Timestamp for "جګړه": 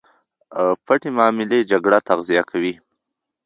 1.71-1.97